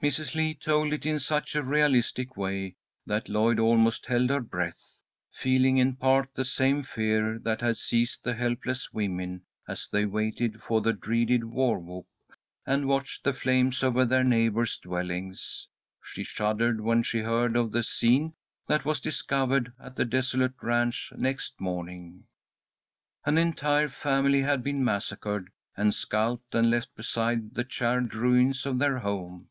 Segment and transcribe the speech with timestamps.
[0.00, 0.34] Mrs.
[0.34, 5.00] Lee told it in such a realistic way that Lloyd almost held her breath,
[5.32, 10.60] feeling in part the same fear that had seized the helpless women as they waited
[10.62, 12.06] for the dreaded war whoop,
[12.66, 15.68] and watched the flames of their neighbours' dwellings.
[16.00, 18.34] She shuddered when she heard of the scene
[18.68, 22.24] that was discovered at the desolated ranch next morning.
[23.24, 28.78] An entire family had been massacred and scalped, and left beside the charred ruins of
[28.78, 29.48] their home.